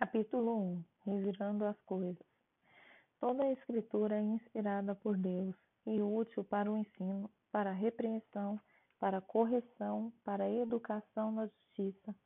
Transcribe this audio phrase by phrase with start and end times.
[0.00, 2.26] Capítulo 1 Revirando as Coisas
[3.20, 5.54] Toda a Escritura é inspirada por Deus
[5.86, 8.58] e útil para o ensino, para a repreensão,
[8.98, 12.16] para a correção, para a educação na justiça,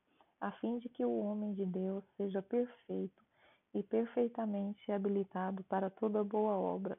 [0.41, 3.21] a fim de que o homem de Deus seja perfeito
[3.75, 6.97] e perfeitamente habilitado para toda boa obra.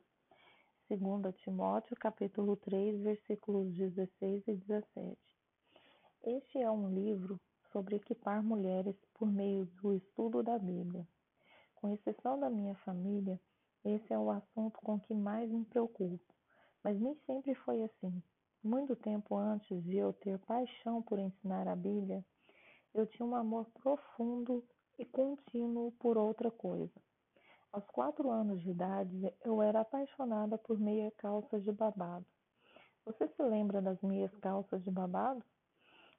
[0.90, 5.18] 2 Timóteo capítulo 3, versículos 16 e 17.
[6.26, 7.40] Este é um livro
[7.76, 11.06] sobre equipar mulheres por meio do estudo da Bíblia.
[11.76, 13.38] Com exceção da minha família,
[13.84, 16.24] esse é o assunto com que mais me preocupo,
[16.82, 18.24] mas nem sempre foi assim.
[18.64, 22.24] Muito tempo antes de eu ter paixão por ensinar a Bíblia,
[22.94, 24.64] eu tinha um amor profundo
[24.98, 26.94] e contínuo por outra coisa.
[27.74, 32.26] Aos quatro anos de idade, eu era apaixonada por meia calças de babado.
[33.04, 35.44] Você se lembra das meias calças de babado?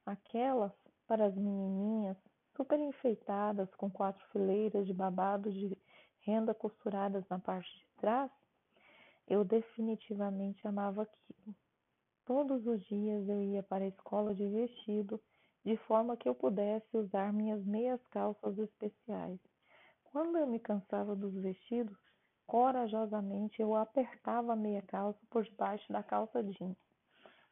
[0.05, 0.71] Aquelas
[1.07, 2.17] para as menininhas,
[2.55, 5.77] super enfeitadas com quatro fileiras de babado de
[6.21, 8.29] renda costuradas na parte de trás,
[9.27, 11.55] eu definitivamente amava aquilo.
[12.25, 15.21] Todos os dias eu ia para a escola de vestido,
[15.63, 19.39] de forma que eu pudesse usar minhas meias calças especiais.
[20.03, 21.97] Quando eu me cansava dos vestidos,
[22.45, 26.77] corajosamente eu apertava a meia calça por debaixo da calça jeans.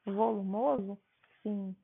[0.06, 0.98] Volumoso?
[1.42, 1.76] Sim,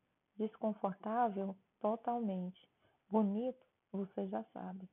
[0.42, 1.56] Desconfortável?
[1.80, 2.68] Totalmente.
[3.08, 3.64] Bonito?
[3.92, 4.90] Você já sabe.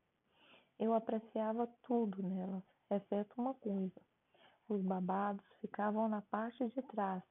[0.79, 3.99] Eu apreciava tudo nelas, exceto uma coisa.
[4.69, 7.23] Os babados ficavam na parte de trás,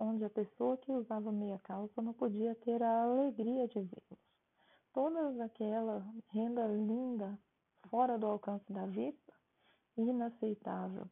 [0.00, 4.18] onde a pessoa que usava meia calça não podia ter a alegria de vê-los.
[4.92, 7.38] Toda aquela renda linda,
[7.88, 9.32] fora do alcance da vista?
[9.96, 11.08] Inaceitável.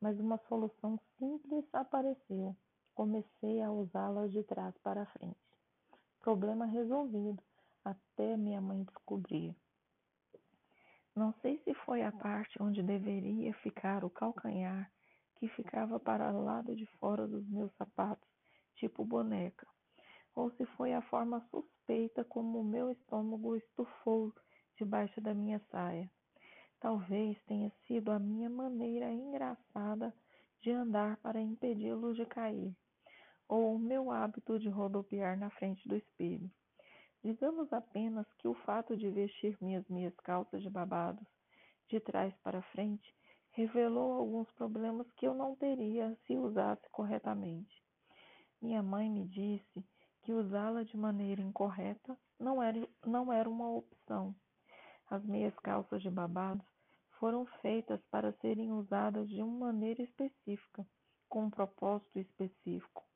[0.00, 2.56] Mas uma solução simples apareceu.
[2.94, 5.47] Comecei a usá-la de trás para frente.
[6.28, 7.42] Problema resolvido,
[7.82, 9.56] até minha mãe descobrir.
[11.16, 14.92] Não sei se foi a parte onde deveria ficar o calcanhar
[15.36, 18.28] que ficava para o lado de fora dos meus sapatos,
[18.74, 19.66] tipo boneca,
[20.34, 24.30] ou se foi a forma suspeita como o meu estômago estufou
[24.76, 26.10] debaixo da minha saia.
[26.78, 30.14] Talvez tenha sido a minha maneira engraçada
[30.60, 32.76] de andar para impedi-lo de cair
[33.48, 36.50] ou o meu hábito de rodopiar na frente do espelho.
[37.24, 41.26] Digamos apenas que o fato de vestir minhas meias calças de babados
[41.88, 43.14] de trás para frente
[43.52, 47.82] revelou alguns problemas que eu não teria se usasse corretamente.
[48.60, 49.84] Minha mãe me disse
[50.22, 54.34] que usá-la de maneira incorreta não era, não era uma opção.
[55.08, 56.66] As meias calças de babados
[57.18, 60.86] foram feitas para serem usadas de uma maneira específica,
[61.28, 63.07] com um propósito específico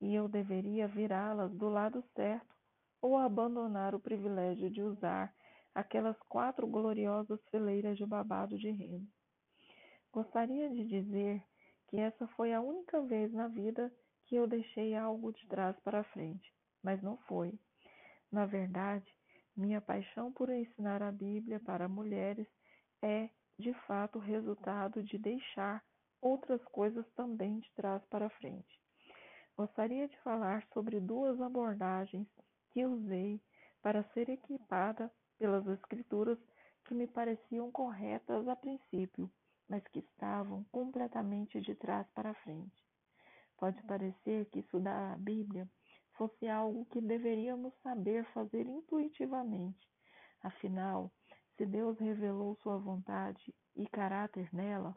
[0.00, 2.54] e eu deveria virá-las do lado certo
[3.00, 5.34] ou abandonar o privilégio de usar
[5.74, 9.06] aquelas quatro gloriosas fileiras de babado de renda.
[10.12, 11.42] Gostaria de dizer
[11.88, 13.92] que essa foi a única vez na vida
[14.26, 17.58] que eu deixei algo de trás para frente, mas não foi.
[18.30, 19.06] Na verdade,
[19.56, 22.46] minha paixão por ensinar a Bíblia para mulheres
[23.02, 23.28] é,
[23.58, 25.84] de fato, resultado de deixar
[26.20, 28.79] outras coisas também de trás para frente.
[29.56, 32.26] Gostaria de falar sobre duas abordagens
[32.70, 33.40] que usei
[33.82, 36.38] para ser equipada pelas Escrituras
[36.84, 39.30] que me pareciam corretas a princípio,
[39.68, 42.84] mas que estavam completamente de trás para frente.
[43.58, 45.68] Pode parecer que estudar a Bíblia
[46.16, 49.88] fosse algo que deveríamos saber fazer intuitivamente.
[50.42, 51.10] Afinal,
[51.56, 54.96] se Deus revelou sua vontade e caráter nela,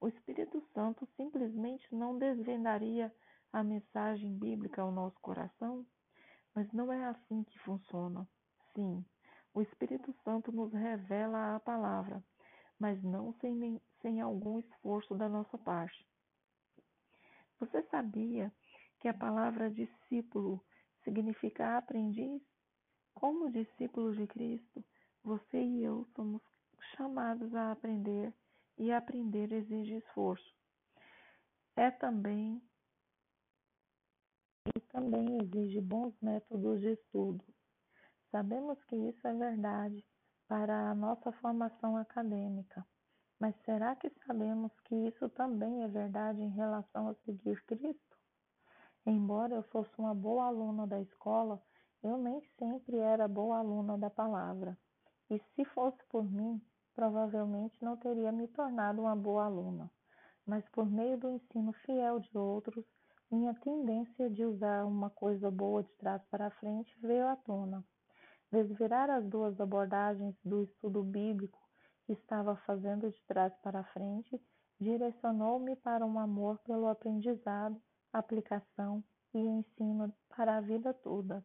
[0.00, 3.12] o Espírito Santo simplesmente não desvendaria
[3.52, 5.86] a mensagem bíblica ao nosso coração?
[6.54, 8.28] Mas não é assim que funciona.
[8.74, 9.04] Sim,
[9.54, 12.22] o Espírito Santo nos revela a palavra,
[12.78, 16.06] mas não sem, sem algum esforço da nossa parte.
[17.58, 18.52] Você sabia
[19.00, 20.62] que a palavra discípulo
[21.02, 22.42] significa aprendiz?
[23.14, 24.84] Como discípulos de Cristo,
[25.24, 26.42] você e eu somos
[26.96, 28.32] chamados a aprender
[28.76, 30.54] e aprender exige esforço.
[31.74, 32.60] É também
[34.96, 37.44] também exige bons métodos de estudo.
[38.30, 40.02] Sabemos que isso é verdade
[40.48, 42.82] para a nossa formação acadêmica,
[43.38, 48.16] mas será que sabemos que isso também é verdade em relação a seguir Cristo?
[49.04, 51.62] Embora eu fosse uma boa aluna da escola,
[52.02, 54.78] eu nem sempre era boa aluna da palavra.
[55.28, 56.58] E se fosse por mim,
[56.94, 59.90] provavelmente não teria me tornado uma boa aluna.
[60.46, 62.86] Mas por meio do ensino fiel de outros,
[63.30, 67.84] minha tendência de usar uma coisa boa de trás para frente veio à tona.
[68.52, 71.58] Desvirar as duas abordagens do estudo bíblico
[72.04, 74.40] que estava fazendo de trás para frente
[74.78, 77.80] direcionou-me para um amor pelo aprendizado,
[78.12, 79.02] aplicação
[79.34, 81.44] e ensino para a vida toda.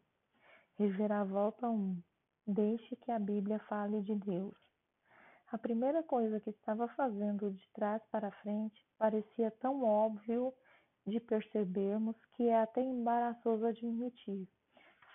[0.77, 2.01] Reviravolta 1.
[2.47, 4.55] Deixe que a Bíblia fale de Deus.
[5.51, 10.53] A primeira coisa que estava fazendo de trás para frente parecia tão óbvio
[11.05, 14.47] de percebermos que é até embaraçoso admitir.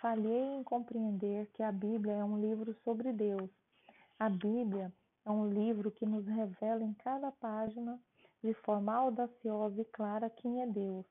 [0.01, 3.49] Falhei em compreender que a Bíblia é um livro sobre Deus.
[4.19, 4.93] A Bíblia
[5.25, 7.99] é um livro que nos revela em cada página,
[8.43, 11.05] de forma audaciosa e clara, quem é Deus.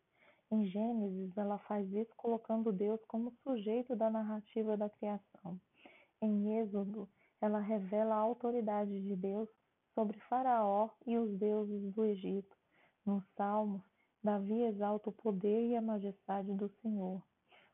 [0.50, 5.60] Em Gênesis, ela faz isso colocando Deus como sujeito da narrativa da criação.
[6.22, 7.08] Em Êxodo,
[7.40, 9.48] ela revela a autoridade de Deus
[9.94, 12.56] sobre Faraó e os deuses do Egito.
[13.04, 13.82] Nos Salmos,
[14.22, 17.22] Davi exalta o poder e a majestade do Senhor.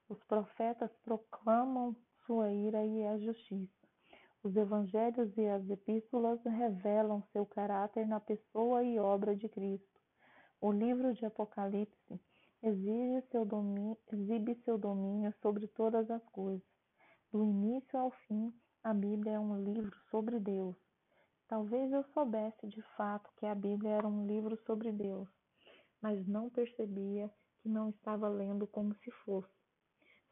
[0.09, 1.97] Os profetas proclamam
[2.27, 3.83] sua ira e a justiça.
[4.43, 10.01] Os evangelhos e as epístolas revelam seu caráter na pessoa e obra de Cristo.
[10.61, 12.21] O livro de Apocalipse
[12.63, 16.67] exige seu domínio, exibe seu domínio sobre todas as coisas.
[17.31, 18.53] Do início ao fim,
[18.85, 20.77] a Bíblia é um livro sobre Deus.
[21.49, 25.29] Talvez eu soubesse de fato que a Bíblia era um livro sobre Deus,
[26.03, 29.63] mas não percebia que não estava lendo como se fosse.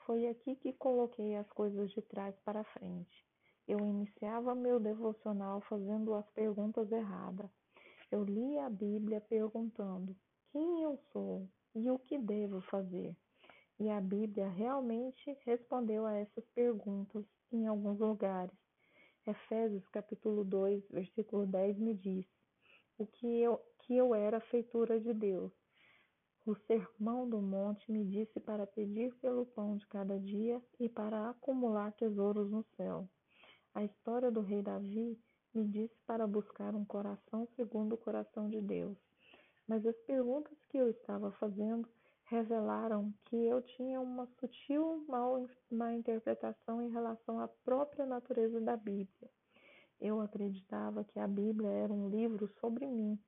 [0.04, 3.24] Foi aqui que coloquei as coisas de trás para frente.
[3.68, 7.48] Eu iniciava meu devocional fazendo as perguntas erradas.
[8.10, 10.16] Eu lia a Bíblia perguntando:
[10.50, 13.16] quem eu sou e o que devo fazer?
[13.78, 18.58] E a Bíblia realmente respondeu a essas perguntas em alguns lugares.
[19.24, 22.26] Efésios capítulo 2, versículo 10 me diz:
[23.00, 25.50] o que eu, que eu era feitura de Deus.
[26.46, 31.30] O sermão do monte me disse para pedir pelo pão de cada dia e para
[31.30, 33.08] acumular tesouros no céu.
[33.74, 35.18] A história do rei Davi
[35.54, 38.96] me disse para buscar um coração segundo o coração de Deus.
[39.68, 41.88] Mas as perguntas que eu estava fazendo
[42.24, 45.04] revelaram que eu tinha uma sutil
[45.70, 49.30] má interpretação em relação à própria natureza da Bíblia.
[50.00, 53.18] Eu acreditava que a Bíblia era um livro sobre mim.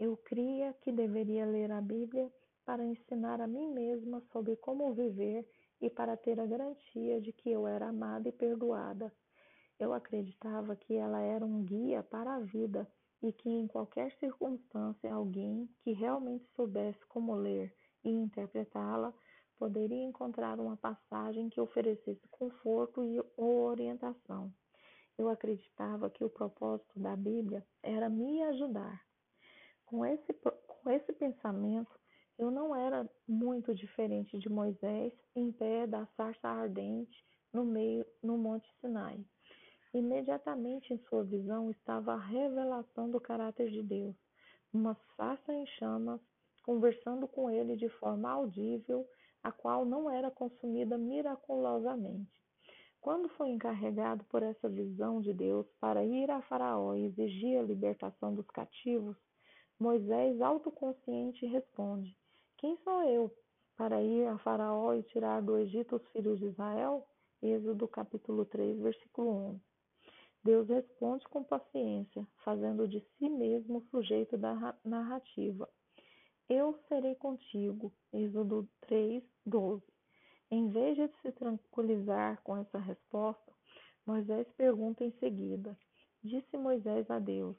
[0.00, 2.32] Eu cria que deveria ler a Bíblia
[2.64, 5.46] para ensinar a mim mesma sobre como viver
[5.78, 9.12] e para ter a garantia de que eu era amada e perdoada.
[9.78, 12.90] Eu acreditava que ela era um guia para a vida
[13.22, 17.70] e que em qualquer circunstância alguém que realmente soubesse como ler
[18.02, 19.12] e interpretá-la
[19.58, 24.50] poderia encontrar uma passagem que oferecesse conforto e ou orientação.
[25.18, 29.09] Eu acreditava que o propósito da Bíblia era me ajudar.
[29.90, 31.90] Com esse, com esse pensamento,
[32.38, 38.38] eu não era muito diferente de Moisés em pé da sarça ardente no meio no
[38.38, 39.18] Monte Sinai.
[39.92, 44.14] Imediatamente em sua visão estava a revelação do caráter de Deus,
[44.72, 46.20] uma sarça em chamas,
[46.64, 49.04] conversando com ele de forma audível,
[49.42, 52.30] a qual não era consumida miraculosamente.
[53.00, 57.62] Quando foi encarregado por essa visão de Deus para ir a Faraó e exigir a
[57.64, 59.16] libertação dos cativos,
[59.80, 62.14] Moisés, autoconsciente, responde:
[62.58, 63.34] Quem sou eu
[63.78, 67.08] para ir a Faraó e tirar do Egito os filhos de Israel?
[67.40, 69.60] Êxodo capítulo 3, versículo 11.
[70.44, 75.66] Deus responde com paciência, fazendo de si mesmo o sujeito da narrativa.
[76.46, 77.90] Eu serei contigo.
[78.12, 79.82] Êxodo 3, 12.
[80.50, 83.50] Em vez de se tranquilizar com essa resposta,
[84.04, 85.74] Moisés pergunta em seguida:
[86.22, 87.56] Disse Moisés a Deus: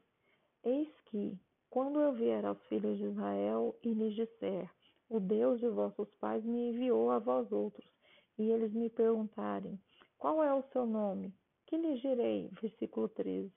[0.63, 1.35] Eis que,
[1.71, 4.69] quando eu vier aos filhos de Israel e lhes disser:
[5.09, 7.89] O Deus de vossos pais me enviou a vós outros,
[8.37, 9.79] e eles me perguntarem:
[10.17, 11.33] Qual é o seu nome?
[11.65, 12.49] Que lhes direi?
[12.61, 13.49] Versículo 13.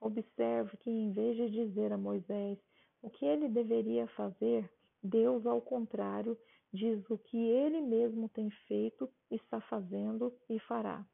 [0.00, 2.58] Observe que, em vez de dizer a Moisés
[3.02, 4.68] o que ele deveria fazer,
[5.02, 6.38] Deus, ao contrário,
[6.72, 11.04] diz o que ele mesmo tem feito, está fazendo e fará.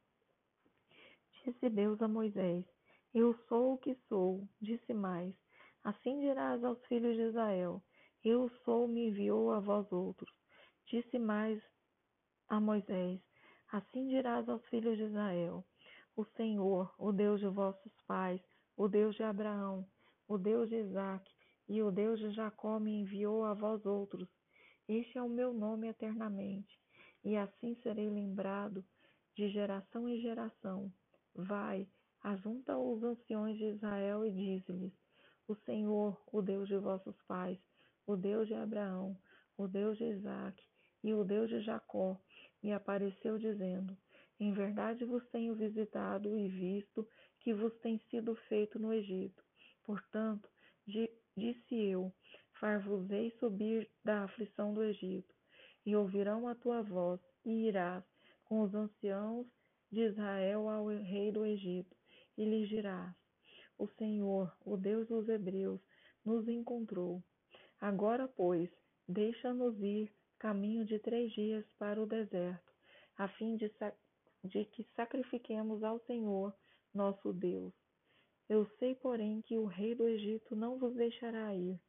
[1.45, 2.65] Disse Deus a Moisés:
[3.13, 4.47] Eu sou o que sou.
[4.61, 5.35] Disse mais:
[5.85, 7.83] Assim dirás aos filhos de Israel:
[8.25, 10.31] Eu sou, me enviou a vós outros.
[10.87, 11.63] Disse mais
[12.49, 13.21] a Moisés:
[13.71, 15.65] Assim dirás aos filhos de Israel:
[16.17, 18.41] o Senhor, o Deus de vossos pais,
[18.77, 19.87] o Deus de Abraão,
[20.27, 21.33] o Deus de Isaque
[21.69, 24.29] e o Deus de Jacó me enviou a vós outros.
[24.89, 26.77] Este é o meu nome eternamente,
[27.23, 28.85] e assim serei lembrado
[29.37, 30.93] de geração em geração.
[31.35, 31.87] Vai,
[32.23, 34.95] ajunta os anciões de Israel e dize-lhes:
[35.49, 37.59] O Senhor, o Deus de vossos pais,
[38.07, 39.19] o Deus de Abraão,
[39.57, 40.63] o Deus de Isaque
[41.03, 42.21] e o Deus de Jacó,
[42.63, 43.97] me apareceu dizendo:
[44.39, 47.09] Em verdade vos tenho visitado e visto
[47.41, 49.43] que vos tem sido feito no Egito.
[49.85, 50.47] Portanto,
[50.87, 52.13] disse eu,
[52.61, 55.35] far-vos-ei subir da aflição do Egito,
[55.87, 58.05] e ouvirão a tua voz, e irás
[58.45, 59.47] com os anciãos
[59.91, 61.97] de Israel ao rei do Egito,
[62.37, 63.17] e lhe dirás:
[63.79, 65.81] O Senhor, o Deus dos Hebreus,
[66.25, 67.23] nos encontrou.
[67.81, 68.69] Agora, pois,
[69.09, 72.73] deixa-nos ir caminho de três dias para o deserto,
[73.17, 73.73] a fim de,
[74.45, 76.53] de que sacrifiquemos ao Senhor,
[76.93, 77.73] nosso Deus.
[78.49, 81.81] Eu sei, porém, que o rei do Egito não vos deixará ir,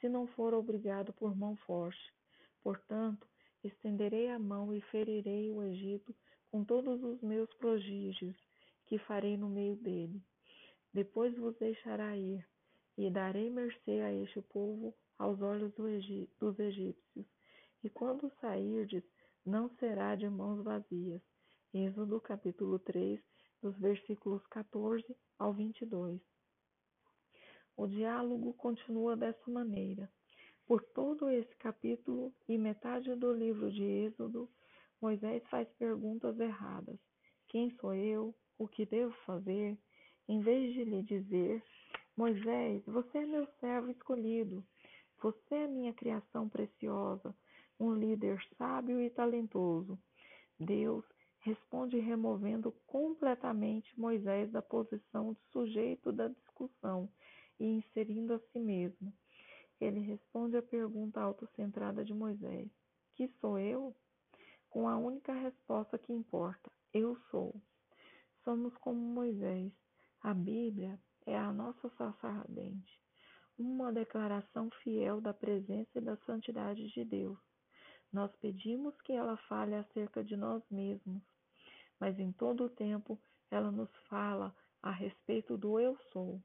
[0.00, 2.12] se não for obrigado por mão forte.
[2.62, 3.26] Portanto,
[3.64, 6.14] estenderei a mão e ferirei o Egito
[6.50, 8.36] com todos os meus prodígios
[8.86, 10.22] que farei no meio dele.
[10.92, 12.46] Depois vos deixará ir,
[12.98, 17.26] e darei mercê a este povo aos olhos dos egípcios.
[17.82, 19.02] E quando sairdes,
[19.44, 21.22] não será de mãos vazias.
[21.72, 23.20] Êxodo capítulo 3,
[23.62, 26.20] dos versículos 14 ao 22.
[27.76, 30.12] O diálogo continua dessa maneira.
[30.66, 34.48] Por todo esse capítulo e metade do livro de Êxodo,
[35.00, 37.00] Moisés faz perguntas erradas.
[37.48, 38.34] Quem sou eu?
[38.58, 39.78] O que devo fazer?
[40.28, 41.62] Em vez de lhe dizer,
[42.16, 44.64] Moisés, você é meu servo escolhido,
[45.20, 47.34] você é minha criação preciosa,
[47.78, 49.98] um líder sábio e talentoso.
[50.58, 51.04] Deus
[51.40, 57.08] responde removendo completamente Moisés da posição de sujeito da discussão
[57.58, 59.12] e inserindo a si mesmo.
[59.80, 62.70] Ele responde à pergunta autocentrada de Moisés:
[63.14, 63.94] Que sou eu?
[64.70, 67.60] Com a única resposta que importa: Eu sou.
[68.44, 69.72] Somos como Moisés.
[70.24, 73.00] A Bíblia é a nossa sarça ardente,
[73.58, 77.36] uma declaração fiel da presença e da santidade de Deus.
[78.12, 81.20] Nós pedimos que ela fale acerca de nós mesmos,
[81.98, 86.40] mas em todo o tempo ela nos fala a respeito do eu sou.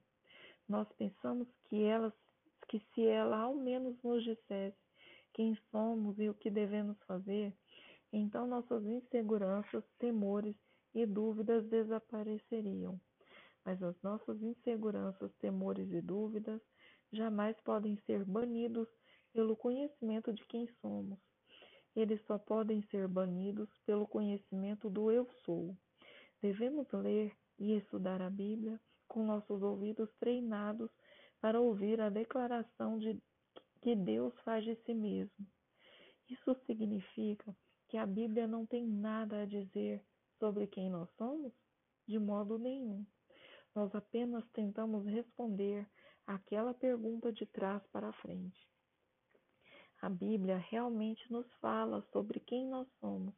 [0.68, 2.12] Nós pensamos que ela
[2.70, 4.76] que se ela ao menos nos dissesse
[5.34, 7.56] quem somos e o que devemos fazer,
[8.12, 10.56] então nossas inseguranças, temores
[10.96, 13.00] e dúvidas desapareceriam.
[13.68, 16.62] Mas as nossas inseguranças, temores e dúvidas
[17.12, 18.88] jamais podem ser banidos
[19.34, 21.20] pelo conhecimento de quem somos.
[21.94, 25.76] Eles só podem ser banidos pelo conhecimento do eu sou.
[26.42, 30.90] Devemos ler e estudar a Bíblia com nossos ouvidos treinados
[31.42, 33.22] para ouvir a declaração de
[33.82, 35.46] que Deus faz de si mesmo.
[36.30, 37.54] Isso significa
[37.90, 40.02] que a Bíblia não tem nada a dizer
[40.40, 41.52] sobre quem nós somos?
[42.08, 43.06] De modo nenhum.
[43.78, 45.88] Nós apenas tentamos responder
[46.26, 48.60] aquela pergunta de trás para frente.
[50.02, 53.36] A Bíblia realmente nos fala sobre quem nós somos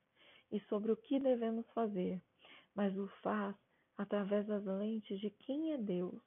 [0.49, 2.21] e sobre o que devemos fazer,
[2.73, 3.53] mas o faz
[3.97, 6.21] através das lentes de quem é Deus.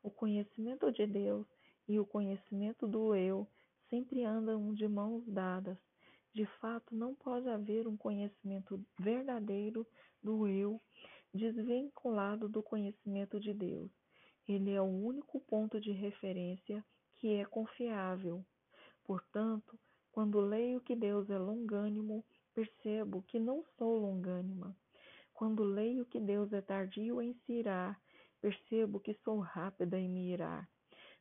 [0.00, 1.44] O conhecimento de Deus
[1.88, 3.48] e o conhecimento do eu
[3.88, 5.76] sempre andam de mãos dadas.
[6.32, 9.84] De fato, não pode haver um conhecimento verdadeiro
[10.22, 10.80] do eu
[11.32, 13.90] desvinculado do conhecimento de Deus.
[14.48, 16.84] Ele é o único ponto de referência
[17.16, 18.44] que é confiável.
[19.04, 19.78] Portanto,
[20.10, 24.76] quando leio que Deus é longânimo, percebo que não sou longânima.
[25.32, 28.00] Quando leio que Deus é tardio em se irar,
[28.40, 30.68] percebo que sou rápida em me irar.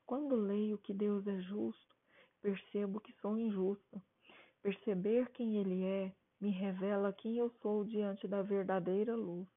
[0.06, 1.96] Quando leio que Deus é justo,
[2.42, 4.04] percebo que sou injusta.
[4.62, 9.48] Perceber quem Ele é me revela quem eu sou diante da verdadeira luz.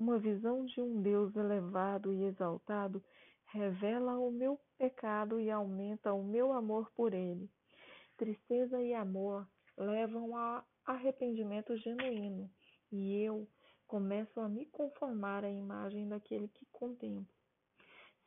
[0.00, 3.04] Uma visão de um Deus elevado e exaltado
[3.44, 7.50] revela o meu pecado e aumenta o meu amor por ele.
[8.16, 12.50] Tristeza e amor levam a arrependimento genuíno,
[12.90, 13.46] e eu
[13.86, 17.36] começo a me conformar à imagem daquele que contemplo.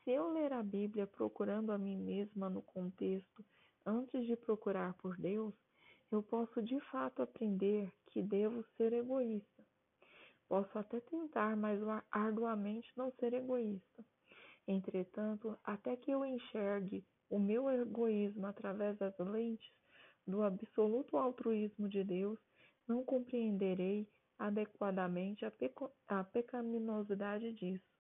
[0.04, 3.44] Se eu ler a Bíblia procurando a mim mesma no contexto
[3.84, 5.56] antes de procurar por Deus,
[6.12, 9.53] eu posso de fato aprender que devo ser egoísta
[10.54, 11.80] Posso até tentar, mas
[12.12, 14.06] arduamente não ser egoísta.
[14.68, 19.68] Entretanto, até que eu enxergue o meu egoísmo através das lentes
[20.28, 22.38] do absoluto altruísmo de Deus,
[22.88, 24.08] não compreenderei
[24.38, 25.52] adequadamente a,
[26.08, 27.92] a pecaminosidade disso.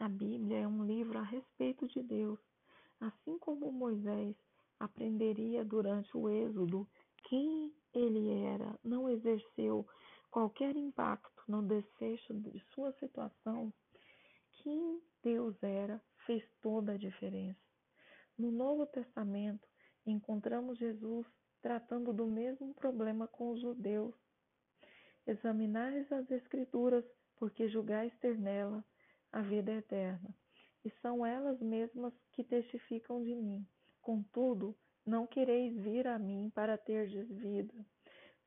[0.00, 2.40] A Bíblia é um livro a respeito de Deus,
[2.98, 4.34] assim como Moisés
[4.80, 6.84] aprenderia durante o Êxodo
[7.28, 9.86] quem ele era, não exerceu
[10.36, 13.72] qualquer impacto no desfecho de sua situação,
[14.62, 17.58] quem Deus era fez toda a diferença.
[18.36, 19.66] No Novo Testamento,
[20.04, 21.26] encontramos Jesus
[21.62, 24.14] tratando do mesmo problema com os judeus.
[25.26, 27.06] Examinais as Escrituras,
[27.38, 28.84] porque julgais ter nela
[29.32, 30.36] a vida eterna.
[30.84, 33.66] E são elas mesmas que testificam de mim.
[34.02, 34.76] Contudo,
[35.06, 37.86] não quereis vir a mim para terdes vida.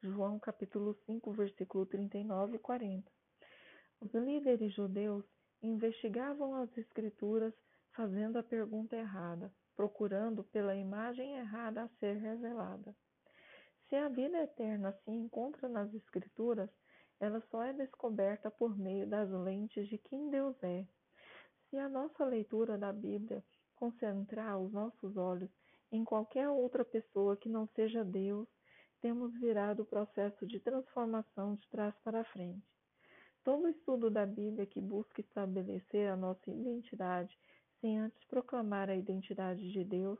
[0.02, 3.12] João capítulo 5, versículo 39 e 40.
[4.00, 5.26] Os líderes judeus
[5.62, 7.54] investigavam as escrituras
[7.92, 12.96] fazendo a pergunta errada, procurando pela imagem errada a ser revelada.
[13.90, 16.70] Se a vida eterna se encontra nas Escrituras,
[17.20, 20.88] ela só é descoberta por meio das lentes de quem Deus é.
[21.70, 23.44] Se a nossa leitura da Bíblia
[23.76, 25.52] concentrar os nossos olhos
[25.92, 28.48] em qualquer outra pessoa que não seja Deus,
[29.02, 32.66] temos virado o processo de transformação de trás para frente.
[33.44, 37.38] Todo estudo da Bíblia que busca estabelecer a nossa identidade
[37.82, 40.20] sem antes proclamar a identidade de Deus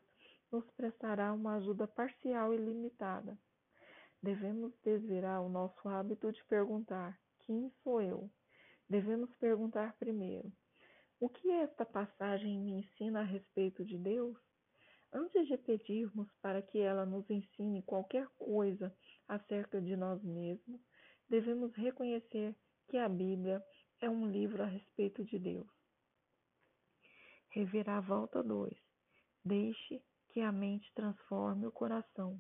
[0.52, 3.38] nos prestará uma ajuda parcial e limitada
[4.22, 8.30] devemos desvirar o nosso hábito de perguntar: quem sou eu?
[8.90, 10.52] Devemos perguntar primeiro:
[11.20, 14.38] o que esta passagem me ensina a respeito de Deus?
[15.12, 18.96] Antes de pedirmos para que ela nos ensine qualquer coisa
[19.28, 20.80] acerca de nós mesmos,
[21.28, 22.56] devemos reconhecer
[22.88, 23.64] que a Bíblia
[24.00, 25.68] é um livro a respeito de Deus.
[27.50, 28.72] Reviravolta 2.
[29.44, 32.40] Deixe que a mente transforme o coração.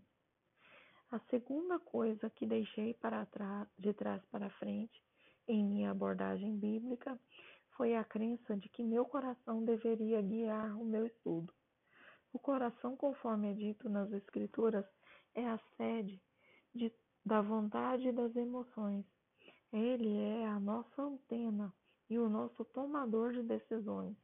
[1.11, 5.03] A segunda coisa que deixei para trás, de trás para frente
[5.47, 7.19] em minha abordagem bíblica
[7.75, 11.51] foi a crença de que meu coração deveria guiar o meu estudo.
[12.31, 14.85] O coração, conforme é dito nas Escrituras,
[15.33, 16.21] é a sede
[16.73, 16.93] de,
[17.25, 19.05] da vontade e das emoções.
[19.71, 21.73] Ele é a nossa antena
[22.09, 24.15] e o nosso tomador de decisões.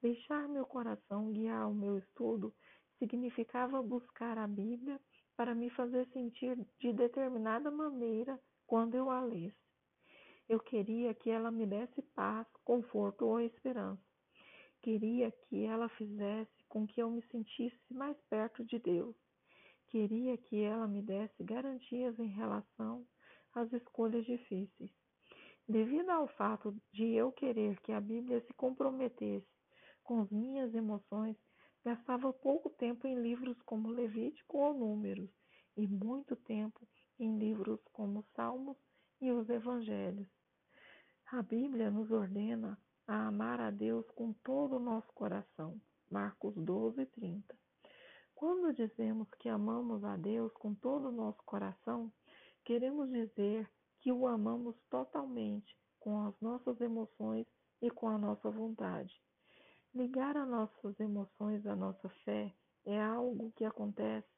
[0.00, 2.54] Deixar meu coração guiar o meu estudo
[2.98, 5.00] significava buscar a Bíblia
[5.36, 9.56] para me fazer sentir de determinada maneira quando eu a lesse.
[10.48, 14.02] Eu queria que ela me desse paz, conforto ou esperança.
[14.80, 19.16] Queria que ela fizesse com que eu me sentisse mais perto de Deus.
[19.88, 23.06] Queria que ela me desse garantias em relação
[23.54, 24.90] às escolhas difíceis.
[25.68, 29.46] Devido ao fato de eu querer que a Bíblia se comprometesse
[30.02, 31.36] com as minhas emoções,
[31.84, 35.30] Gastava pouco tempo em livros como Levítico ou Números
[35.76, 36.86] e muito tempo
[37.18, 38.76] em livros como Salmos
[39.20, 40.28] e os Evangelhos.
[41.32, 45.80] A Bíblia nos ordena a amar a Deus com todo o nosso coração.
[46.10, 47.54] Marcos 12, 30.
[48.34, 52.12] Quando dizemos que amamos a Deus com todo o nosso coração,
[52.64, 53.68] queremos dizer
[54.00, 57.46] que o amamos totalmente, com as nossas emoções
[57.82, 59.14] e com a nossa vontade.
[59.94, 64.28] Ligar as nossas emoções à nossa fé é algo que acontece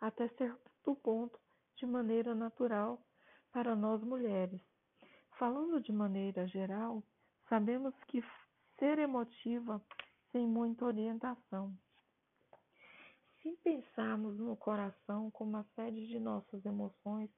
[0.00, 1.38] até certo ponto
[1.76, 3.02] de maneira natural
[3.52, 4.60] para nós mulheres.
[5.38, 7.02] Falando de maneira geral,
[7.48, 8.22] sabemos que
[8.78, 9.82] ser emotiva
[10.32, 11.76] sem muita orientação.
[13.40, 17.30] Se pensarmos no coração como a sede de nossas emoções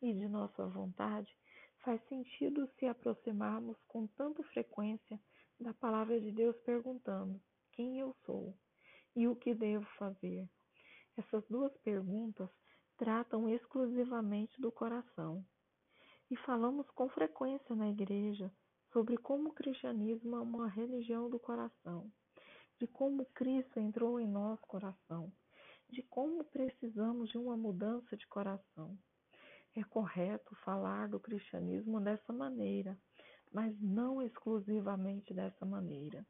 [0.00, 1.30] e de nossa vontade,
[1.84, 5.20] faz sentido se aproximarmos com tanta frequência
[5.60, 7.40] da palavra de Deus perguntando
[7.72, 8.56] quem eu sou
[9.14, 10.48] e o que devo fazer.
[11.16, 12.48] Essas duas perguntas
[12.96, 15.44] tratam exclusivamente do coração.
[16.30, 18.52] E falamos com frequência na igreja
[18.92, 22.10] sobre como o cristianismo é uma religião do coração,
[22.78, 25.32] de como Cristo entrou em nosso coração,
[25.88, 28.96] de como precisamos de uma mudança de coração.
[29.74, 32.98] É correto falar do cristianismo dessa maneira,
[33.52, 36.26] mas não exclusivamente dessa maneira.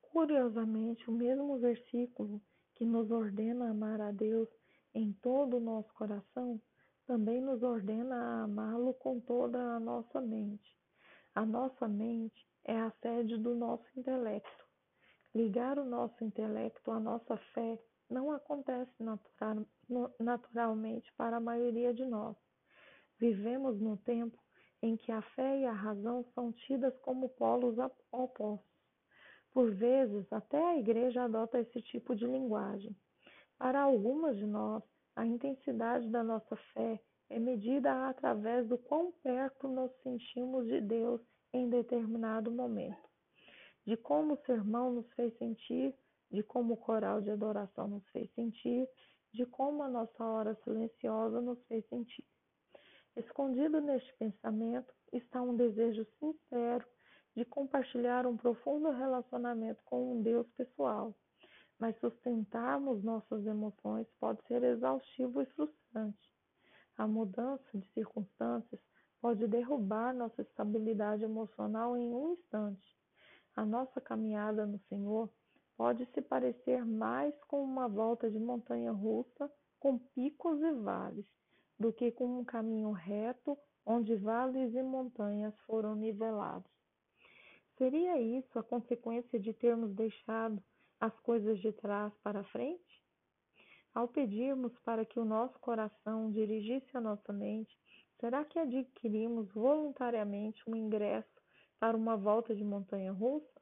[0.00, 2.40] Curiosamente, o mesmo versículo
[2.74, 4.48] que nos ordena amar a Deus
[4.94, 6.60] em todo o nosso coração,
[7.06, 10.77] também nos ordena a amá-lo com toda a nossa mente.
[11.34, 14.66] A nossa mente é a sede do nosso intelecto.
[15.34, 17.78] Ligar o nosso intelecto à nossa fé
[18.10, 19.66] não acontece natural,
[20.18, 22.36] naturalmente para a maioria de nós.
[23.18, 24.38] Vivemos no tempo
[24.82, 27.76] em que a fé e a razão são tidas como polos
[28.12, 28.66] opostos.
[29.52, 32.96] Por vezes, até a igreja adota esse tipo de linguagem.
[33.58, 34.82] Para algumas de nós,
[35.16, 41.20] a intensidade da nossa fé é medida através do quão perto nos sentimos de Deus
[41.52, 43.08] em determinado momento,
[43.86, 45.94] de como o sermão nos fez sentir,
[46.30, 48.88] de como o coral de adoração nos fez sentir,
[49.32, 52.24] de como a nossa hora silenciosa nos fez sentir.
[53.16, 56.86] Escondido neste pensamento está um desejo sincero
[57.34, 61.14] de compartilhar um profundo relacionamento com um Deus pessoal.
[61.78, 66.37] mas sustentarmos nossas emoções pode ser exaustivo e frustrante.
[66.98, 68.80] A mudança de circunstâncias
[69.20, 72.98] pode derrubar nossa estabilidade emocional em um instante.
[73.54, 75.30] A nossa caminhada no Senhor
[75.76, 81.24] pode se parecer mais com uma volta de montanha russa com picos e vales
[81.78, 83.56] do que com um caminho reto
[83.86, 86.70] onde vales e montanhas foram nivelados.
[87.76, 90.60] Seria isso a consequência de termos deixado
[90.98, 92.97] as coisas de trás para frente?
[93.94, 97.76] Ao pedirmos para que o nosso coração dirigisse a nossa mente,
[98.20, 101.42] será que adquirimos voluntariamente um ingresso
[101.80, 103.58] para uma volta de montanha russa?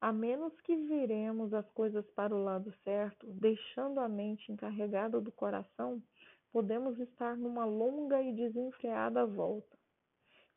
[0.00, 5.32] A menos que viremos as coisas para o lado certo, deixando a mente encarregada do
[5.32, 6.02] coração,
[6.52, 9.76] podemos estar numa longa e desenfreada volta.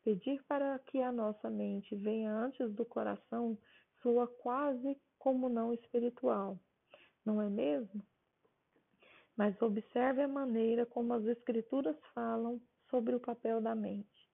[0.04, 3.58] Pedir para que a nossa mente venha antes do coração
[4.02, 6.58] soa quase como não espiritual,
[7.24, 8.02] não é mesmo?
[9.38, 14.28] Mas observe a maneira como as Escrituras falam sobre o papel da mente.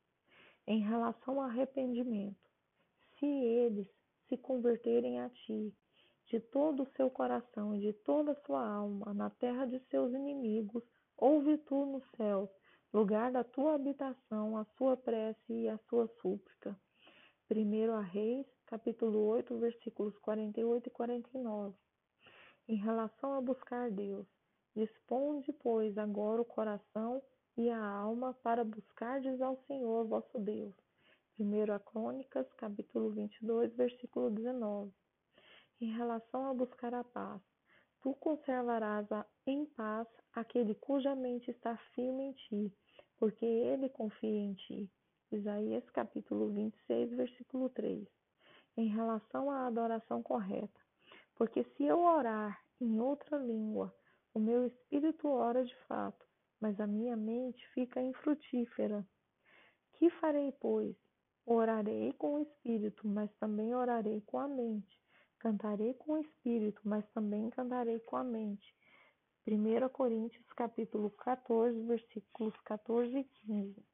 [0.67, 2.51] Em relação ao arrependimento,
[3.19, 3.87] se eles
[4.27, 5.77] se converterem a ti
[6.25, 10.11] de todo o seu coração e de toda a sua alma na terra de seus
[10.15, 10.83] inimigos,
[11.19, 12.51] ouve tu no céu,
[12.91, 16.75] lugar da tua habitação, a sua prece e a sua súplica.
[17.47, 21.77] Primeiro a Reis, capítulo 8, versículos 48 e 49.
[22.67, 24.27] Em relação a buscar Deus,
[24.75, 27.23] disponde, pois, agora o coração
[27.57, 30.75] e a alma para buscardes ao Senhor vosso Deus
[31.39, 34.93] 1 Crônicas, capítulo 22, versículo 19.
[35.81, 37.41] Em relação a buscar a paz,
[38.01, 39.07] tu conservarás
[39.47, 42.73] em paz aquele cuja mente está firme em ti,
[43.19, 44.91] porque ele confia em ti.
[45.33, 48.07] Isaías capítulo 26, versículo 3.
[48.77, 50.81] Em relação à adoração correta,
[51.35, 53.93] porque se eu orar em outra língua,
[54.35, 56.27] o meu espírito ora de fato,
[56.61, 59.07] mas a minha mente fica infrutífera.
[59.93, 60.97] Que farei, pois?
[61.47, 64.99] Orarei com o espírito, mas também orarei com a mente.
[65.39, 68.75] Cantarei com o espírito, mas também cantarei com a mente.
[69.47, 73.87] 1 Coríntios capítulo 14, versículos 14 e 15.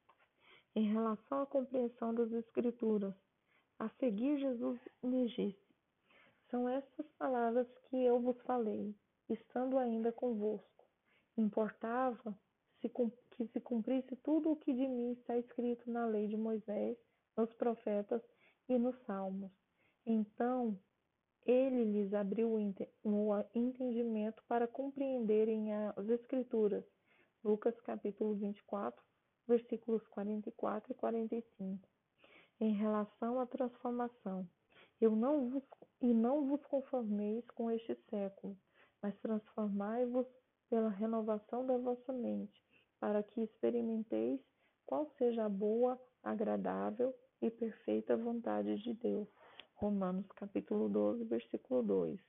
[0.73, 3.13] Em relação à compreensão das Escrituras,
[3.77, 5.75] a seguir Jesus me disse:
[6.49, 8.95] São estas palavras que eu vos falei,
[9.33, 10.85] estando ainda convosco.
[11.37, 12.37] Importava
[12.79, 12.91] que
[13.51, 16.97] se cumprisse tudo o que de mim está escrito na lei de Moisés
[17.37, 18.21] nos profetas
[18.67, 19.51] e nos salmos.
[20.05, 20.79] Então
[21.45, 22.59] ele lhes abriu o
[23.55, 26.85] entendimento para compreenderem as Escrituras.
[27.43, 29.03] Lucas capítulo 24,
[29.47, 31.89] versículos 44 e 45.
[32.59, 34.47] Em relação à transformação,
[34.99, 35.63] eu não vos,
[35.99, 38.55] e não vos conformeis com este século,
[39.01, 40.27] mas transformai-vos
[40.69, 42.61] pela renovação da vossa mente,
[42.99, 44.39] para que experimenteis
[44.85, 49.27] qual seja a boa, agradável e perfeita vontade de Deus.
[49.75, 52.19] Romanos capítulo 12, versículo 2.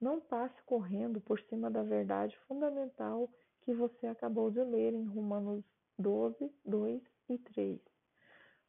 [0.00, 3.30] Não passe correndo por cima da verdade fundamental
[3.62, 5.64] que você acabou de ler em Romanos
[5.98, 7.80] 12, 2 e 3.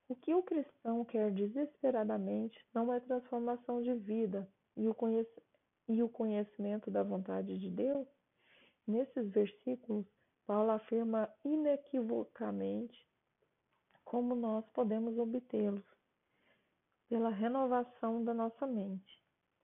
[0.08, 4.96] O que o cristão quer desesperadamente não é transformação de vida e o,
[5.88, 8.08] e o conhecimento da vontade de Deus?
[8.88, 10.06] Nesses versículos,
[10.46, 13.08] Paulo afirma inequivocamente
[14.14, 15.84] como nós podemos obtê-los?
[17.10, 19.24] Pela renovação da nossa mente,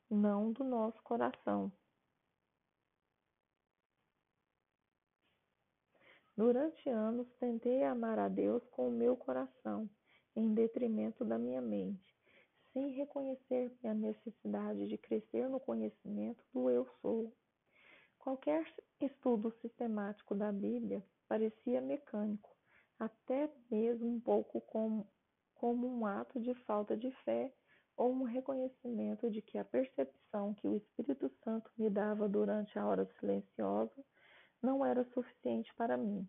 [0.09, 1.71] não do nosso coração.
[6.35, 9.87] Durante anos tentei amar a Deus com o meu coração,
[10.35, 12.08] em detrimento da minha mente,
[12.79, 17.35] sem reconhecer minha necessidade de crescer no conhecimento do eu sou.
[18.17, 18.65] Qualquer
[19.01, 22.49] estudo sistemático da Bíblia parecia mecânico,
[22.97, 25.05] até mesmo um pouco como,
[25.55, 27.53] como um ato de falta de fé
[27.97, 32.87] ou um reconhecimento de que a percepção que o Espírito Santo me dava durante a
[32.87, 34.05] hora silenciosa
[34.61, 36.25] não era suficiente para mim.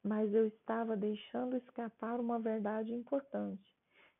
[0.00, 3.76] Mas eu estava deixando escapar uma verdade importante,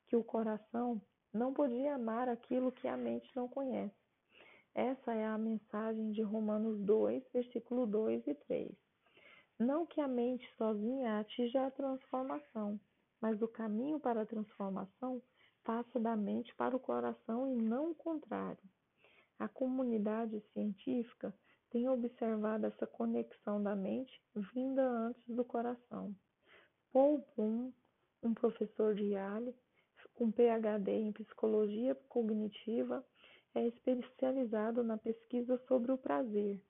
[0.09, 1.01] que o coração
[1.33, 3.95] não podia amar aquilo que a mente não conhece.
[4.75, 8.71] Essa é a mensagem de Romanos 2, versículo 2 e 3.
[9.59, 12.81] Não que a mente sozinha atinja a transformação,
[13.21, 15.23] mas o caminho para a transformação
[15.63, 18.63] passa da mente para o coração e não o contrário.
[19.39, 21.35] A comunidade científica
[21.71, 24.13] tem observado essa conexão da mente
[24.55, 26.15] vinda antes do coração.
[26.93, 27.73] Paul Bloom,
[28.23, 29.55] um professor de Yale,
[30.15, 33.05] com PhD em psicologia cognitiva,
[33.55, 36.61] é especializado na pesquisa sobre o prazer,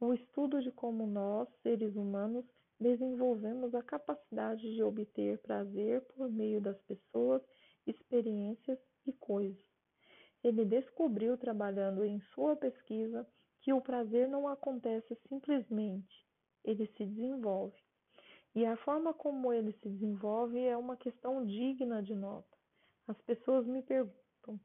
[0.00, 2.44] o estudo de como nós, seres humanos,
[2.80, 7.40] desenvolvemos a capacidade de obter prazer por meio das pessoas,
[7.86, 9.62] experiências e coisas.
[10.42, 13.24] Ele descobriu, trabalhando em sua pesquisa,
[13.60, 16.26] que o prazer não acontece simplesmente,
[16.64, 17.80] ele se desenvolve.
[18.54, 22.51] E a forma como ele se desenvolve é uma questão digna de nota.
[23.06, 24.60] As pessoas me perguntam: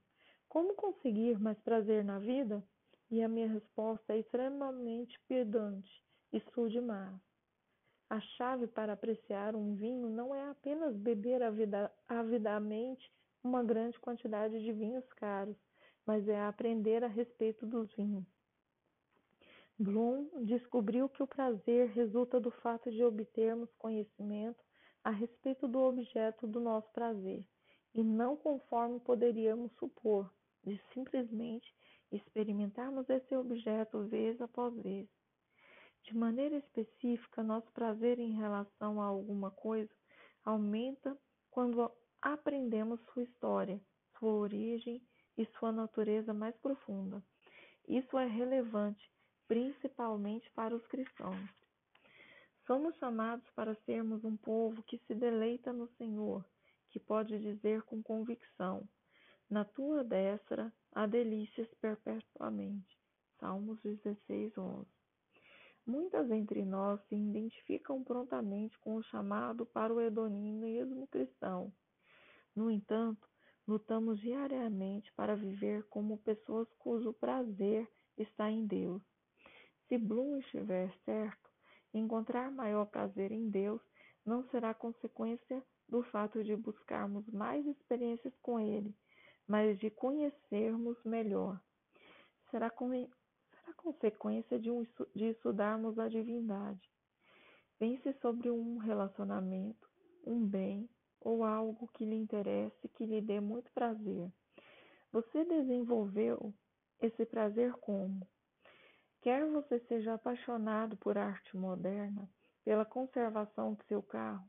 [0.47, 2.63] como conseguir mais prazer na vida?
[3.09, 7.19] E a minha resposta é extremamente pedante: estude mais.
[8.09, 11.41] A chave para apreciar um vinho não é apenas beber
[12.07, 13.11] avidamente
[13.43, 15.57] uma grande quantidade de vinhos caros,
[16.05, 18.25] mas é aprender a respeito dos vinhos.
[19.77, 24.63] Bloom descobriu que o prazer resulta do fato de obtermos conhecimento
[25.03, 27.45] a respeito do objeto do nosso prazer,
[27.97, 30.31] e não conforme poderíamos supor,
[30.63, 31.67] de simplesmente
[32.11, 35.09] experimentarmos esse objeto vez após vez.
[36.03, 39.91] De maneira específica, nosso prazer em relação a alguma coisa
[40.45, 41.17] aumenta
[41.49, 43.81] quando aprendemos sua história,
[44.19, 45.01] sua origem
[45.35, 47.21] e sua natureza mais profunda.
[47.87, 49.11] Isso é relevante
[49.47, 51.49] principalmente para os cristãos.
[52.67, 56.45] Somos chamados para sermos um povo que se deleita no Senhor,
[56.97, 58.89] que pode dizer com convicção:
[59.47, 62.97] Na tua destra há delícias perpetuamente.
[63.39, 64.87] Salmos 16, 11.
[65.85, 71.71] Muitas entre nós se identificam prontamente com o chamado para o hedonismo cristão.
[72.55, 73.29] No entanto,
[73.67, 79.03] lutamos diariamente para viver como pessoas cujo prazer está em Deus.
[79.87, 81.47] Se Bloom estiver certo,
[81.93, 83.81] encontrar maior prazer em Deus
[84.25, 88.93] não será consequência do fato de buscarmos mais experiências com Ele,
[89.47, 91.59] mas de conhecermos melhor.
[92.51, 92.89] Será, com...
[92.91, 94.85] será consequência de, um...
[95.15, 96.89] de estudarmos a divindade.
[97.79, 99.87] Pense sobre um relacionamento,
[100.25, 100.89] um bem
[101.21, 104.31] ou algo que lhe interesse, que lhe dê muito prazer.
[105.11, 106.53] Você desenvolveu
[106.99, 108.27] esse prazer como?
[109.21, 112.29] Quer você seja apaixonado por arte moderna,
[112.63, 114.47] pela conservação de seu carro,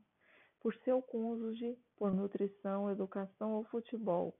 [0.59, 4.37] por seu cônjuge, por nutrição, educação ou futebol,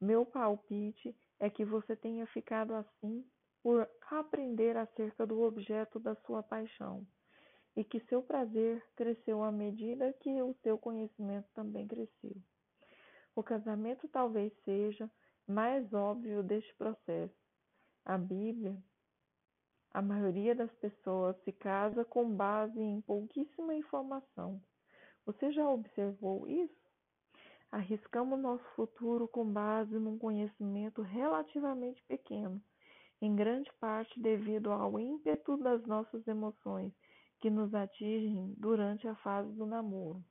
[0.00, 3.24] meu palpite é que você tenha ficado assim
[3.62, 7.06] por aprender acerca do objeto da sua paixão
[7.76, 12.36] e que seu prazer cresceu à medida que o seu conhecimento também cresceu.
[13.34, 15.10] O casamento talvez seja
[15.46, 17.36] mais óbvio deste processo.
[18.04, 18.76] A Bíblia
[19.90, 24.60] a maioria das pessoas se casa com base em pouquíssima informação.
[25.28, 26.74] Você já observou isso?
[27.70, 32.62] Arriscamos nosso futuro com base num conhecimento relativamente pequeno,
[33.20, 36.94] em grande parte devido ao ímpeto das nossas emoções
[37.40, 40.24] que nos atingem durante a fase do namoro.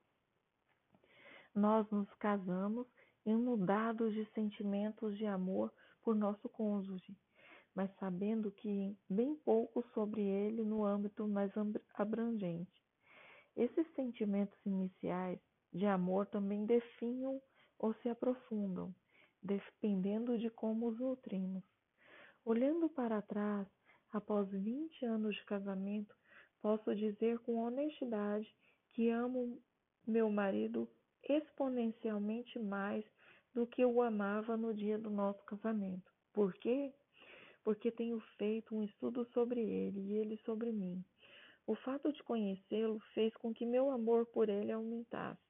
[1.54, 2.88] Nós nos casamos
[3.24, 7.16] inundados de sentimentos de amor por nosso cônjuge
[7.76, 11.52] mas sabendo que bem pouco sobre ele no âmbito mais
[11.94, 12.77] abrangente.
[13.58, 15.40] Esses sentimentos iniciais
[15.74, 17.42] de amor também definham
[17.80, 18.94] ou se aprofundam,
[19.42, 21.64] dependendo de como os nutrimos.
[22.46, 23.68] Olhando para trás,
[24.14, 26.16] após 20 anos de casamento,
[26.62, 28.48] posso dizer com honestidade
[28.94, 29.60] que amo
[30.06, 30.88] meu marido
[31.28, 33.04] exponencialmente mais
[33.56, 36.10] do que o amava no dia do nosso casamento.
[36.32, 36.94] Por quê?
[37.68, 41.04] porque tenho feito um estudo sobre ele e ele sobre mim.
[41.68, 45.42] O fato de conhecê-lo fez com que meu amor por ele aumentasse.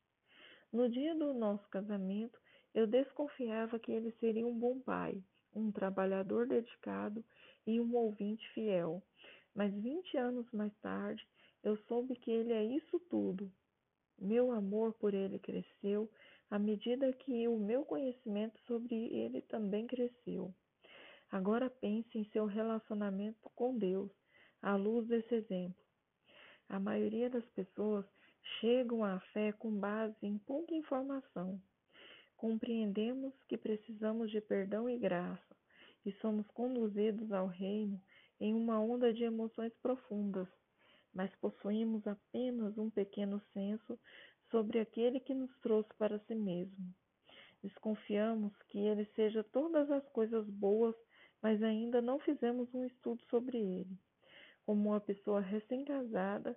[0.74, 2.40] No dia do nosso casamento,
[2.74, 7.24] eu desconfiava que ele seria um bom pai, um trabalhador dedicado
[7.68, 9.04] e um ouvinte fiel.
[9.54, 11.24] Mas vinte anos mais tarde,
[11.64, 13.52] eu soube que ele é isso tudo.
[14.18, 16.10] Meu amor por ele cresceu
[16.50, 20.52] à medida que o meu conhecimento sobre ele também cresceu.
[21.30, 24.12] Agora pense em seu relacionamento com Deus,
[24.64, 25.87] à luz desse exemplo.
[26.70, 28.06] A maioria das pessoas
[28.60, 31.62] chegam à fé com base em pouca informação.
[32.36, 35.56] Compreendemos que precisamos de perdão e graça
[36.06, 38.02] e somos conduzidos ao reino
[38.40, 40.48] em uma onda de emoções profundas,
[41.14, 44.00] mas possuímos apenas um pequeno senso
[44.52, 46.94] sobre aquele que nos trouxe para si mesmo.
[47.64, 50.96] Desconfiamos que ele seja todas as coisas boas
[51.42, 53.98] mas ainda não fizemos um estudo sobre ele.
[54.68, 56.54] Como uma pessoa recém-casada,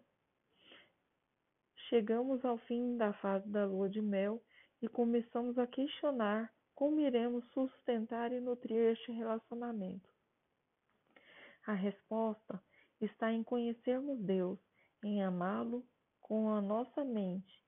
[1.88, 4.42] chegamos ao fim da fase da lua de mel
[4.83, 10.11] e começamos a questionar como iremos sustentar e nutrir este relacionamento?
[11.64, 12.61] A resposta
[13.01, 14.59] está em conhecermos Deus,
[15.05, 15.87] em amá-lo
[16.20, 17.64] com a nossa mente.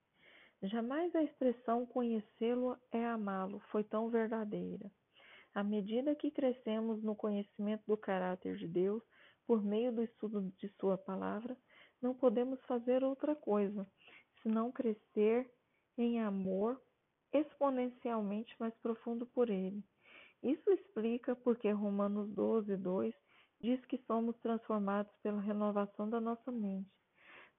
[0.60, 4.90] Jamais a expressão conhecê-lo é amá-lo foi tão verdadeira.
[5.54, 9.04] À medida que crescemos no conhecimento do caráter de Deus,
[9.52, 11.54] por meio do estudo de Sua palavra,
[12.00, 13.86] não podemos fazer outra coisa
[14.42, 15.46] senão crescer
[15.98, 16.80] em amor
[17.34, 19.84] exponencialmente mais profundo por Ele.
[20.42, 23.14] Isso explica porque Romanos 12, 2
[23.60, 26.90] diz que somos transformados pela renovação da nossa mente.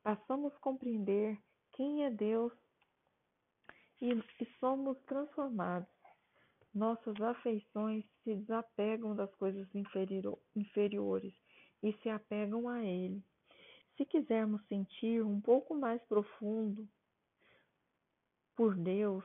[0.01, 1.39] Passamos a compreender
[1.73, 2.51] quem é Deus
[4.01, 5.93] e, e somos transformados.
[6.73, 9.67] Nossas afeições se desapegam das coisas
[10.55, 11.35] inferiores
[11.83, 13.21] e se apegam a Ele.
[13.97, 16.87] Se quisermos sentir um pouco mais profundo
[18.55, 19.23] por Deus,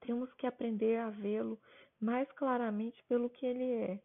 [0.00, 1.58] temos que aprender a vê-lo
[2.00, 4.02] mais claramente pelo que Ele é.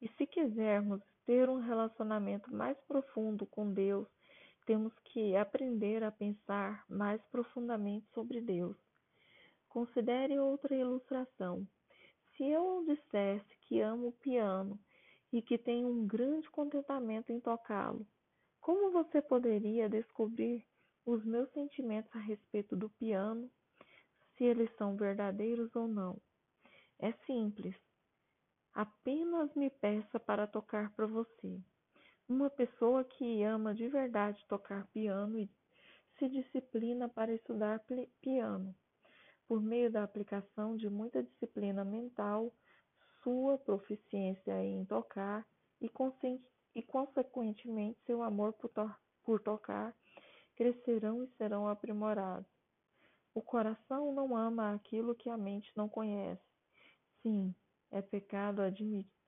[0.00, 4.08] E se quisermos ter um relacionamento mais profundo com Deus,
[4.66, 8.76] temos que aprender a pensar mais profundamente sobre Deus.
[9.68, 11.66] Considere outra ilustração.
[12.36, 14.78] Se eu dissesse que amo o piano
[15.32, 18.06] e que tenho um grande contentamento em tocá-lo,
[18.60, 20.64] como você poderia descobrir
[21.04, 23.50] os meus sentimentos a respeito do piano,
[24.36, 26.20] se eles são verdadeiros ou não?
[26.98, 27.74] É simples.
[28.72, 31.60] Apenas me peça para tocar para você.
[32.28, 35.50] Uma pessoa que ama de verdade tocar piano e
[36.18, 37.84] se disciplina para estudar
[38.20, 38.74] piano.
[39.48, 42.54] Por meio da aplicação de muita disciplina mental,
[43.22, 45.46] sua proficiência em tocar
[45.80, 45.90] e,
[46.74, 48.90] e consequentemente seu amor por, to
[49.24, 49.94] por tocar
[50.56, 52.50] crescerão e serão aprimorados.
[53.34, 56.42] O coração não ama aquilo que a mente não conhece.
[57.22, 57.54] Sim,
[57.90, 58.60] é pecado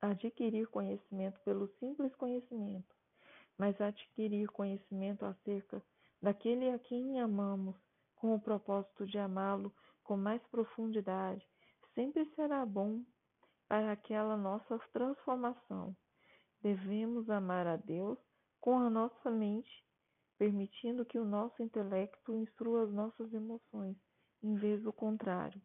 [0.01, 2.95] adquirir conhecimento pelo simples conhecimento,
[3.57, 5.83] mas adquirir conhecimento acerca
[6.21, 7.77] daquele a quem amamos,
[8.17, 11.47] com o propósito de amá-lo com mais profundidade,
[11.95, 13.03] sempre será bom
[13.75, 15.97] para aquela nossa transformação.
[16.63, 18.17] Devemos amar a Deus
[18.61, 19.85] com a nossa mente,
[20.39, 23.97] permitindo que o nosso intelecto instrua as nossas emoções,
[24.45, 25.61] em vez do contrário.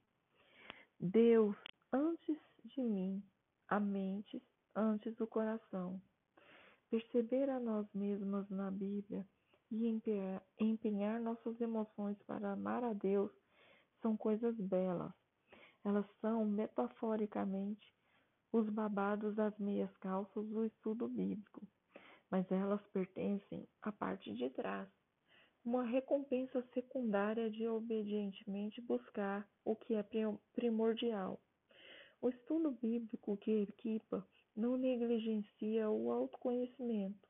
[0.99, 1.55] Deus,
[1.93, 3.23] antes de mim
[3.67, 4.41] a mente
[4.75, 6.01] antes do coração.
[6.89, 9.23] Perceber a nós mesmas na Bíblia
[9.69, 9.85] e
[10.59, 13.31] empenhar nossas emoções para amar a Deus
[14.01, 15.13] são coisas belas.
[15.85, 17.98] Elas são, metaforicamente,
[18.51, 21.67] os babados das meias calças do estudo bíblico,
[22.31, 24.89] mas elas pertencem à parte de trás,
[25.63, 30.03] uma recompensa secundária de obedientemente buscar o que é
[30.53, 31.39] primordial.
[32.21, 37.27] O estudo bíblico que equipa não negligencia o autoconhecimento,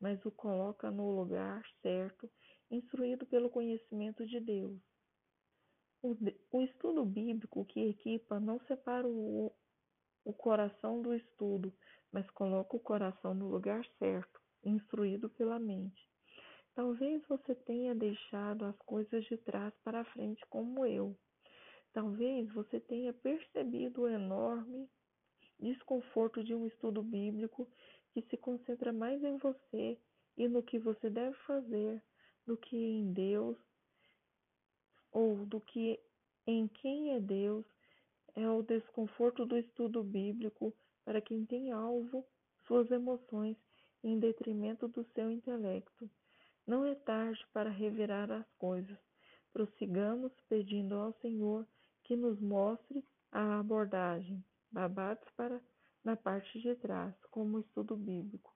[0.00, 2.30] mas o coloca no lugar certo,
[2.70, 4.80] instruído pelo conhecimento de Deus.
[6.02, 6.16] O,
[6.50, 9.54] o estudo bíblico que equipa não separa o,
[10.24, 11.72] o coração do estudo,
[12.12, 16.08] mas coloca o coração no lugar certo, instruído pela mente.
[16.74, 21.16] Talvez você tenha deixado as coisas de trás para frente, como eu.
[21.92, 24.88] Talvez você tenha percebido o enorme
[25.60, 27.68] desconforto de um estudo bíblico
[28.12, 29.98] que se concentra mais em você
[30.36, 32.02] e no que você deve fazer
[32.46, 33.56] do que em Deus
[35.12, 36.00] ou do que
[36.46, 37.64] em quem é Deus.
[38.36, 42.26] É o desconforto do estudo bíblico para quem tem alvo
[42.66, 43.56] suas emoções
[44.02, 46.10] em detrimento do seu intelecto.
[46.66, 48.98] Não é tarde para revirar as coisas.
[49.52, 51.66] Prossigamos pedindo ao Senhor
[52.02, 55.60] que nos mostre a abordagem, babados para
[56.02, 58.53] na parte de trás, como estudo bíblico.